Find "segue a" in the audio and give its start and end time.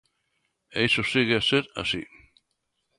1.11-1.45